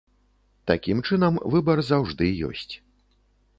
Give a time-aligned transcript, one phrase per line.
[0.71, 2.69] Такім чынам, выбар заўжды ёсць.